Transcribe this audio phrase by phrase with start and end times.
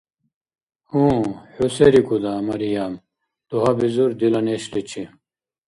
[0.89, 1.07] —Гьу,
[1.53, 2.93] хӀу се рикӀуда, Мариям?—
[3.49, 5.03] дугьабизур дила нешличи.